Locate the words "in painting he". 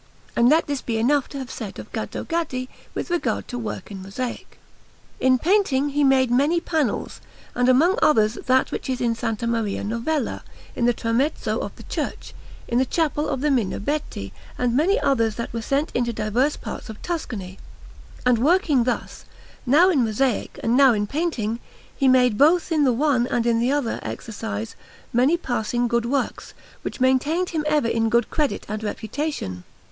5.19-6.03, 20.93-22.07